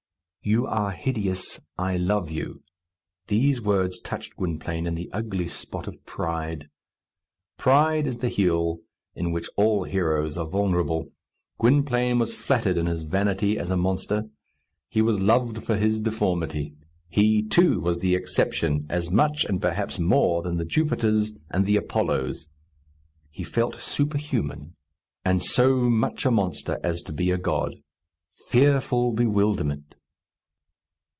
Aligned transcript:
"You 0.43 0.65
are 0.65 0.89
hideous. 0.91 1.61
I 1.77 1.97
love 1.97 2.31
you." 2.31 2.63
These 3.27 3.61
words 3.61 3.99
touched 3.99 4.37
Gwynplaine 4.37 4.87
in 4.87 4.95
the 4.95 5.07
ugly 5.13 5.47
spot 5.47 5.85
of 5.87 6.03
pride. 6.03 6.67
Pride 7.59 8.07
is 8.07 8.17
the 8.17 8.27
heel 8.27 8.79
in 9.13 9.31
which 9.31 9.47
all 9.55 9.83
heroes 9.83 10.39
are 10.39 10.47
vulnerable. 10.47 11.11
Gwynplaine 11.59 12.17
was 12.17 12.33
flattered 12.33 12.75
in 12.75 12.87
his 12.87 13.03
vanity 13.03 13.59
as 13.59 13.69
a 13.69 13.77
monster. 13.77 14.31
He 14.89 14.99
was 15.03 15.19
loved 15.19 15.63
for 15.63 15.77
his 15.77 16.01
deformity. 16.01 16.73
He, 17.07 17.43
too, 17.43 17.79
was 17.79 17.99
the 17.99 18.15
exception, 18.15 18.87
as 18.89 19.11
much 19.11 19.45
and 19.45 19.61
perhaps 19.61 19.99
more 19.99 20.41
than 20.41 20.57
the 20.57 20.65
Jupiters 20.65 21.33
and 21.51 21.67
the 21.67 21.77
Apollos. 21.77 22.47
He 23.29 23.43
felt 23.43 23.75
superhuman, 23.75 24.75
and 25.23 25.43
so 25.43 25.75
much 25.87 26.25
a 26.25 26.31
monster 26.31 26.79
as 26.83 27.03
to 27.03 27.13
be 27.13 27.29
a 27.29 27.37
god. 27.37 27.75
Fearful 28.47 29.11
bewilderment! 29.13 29.93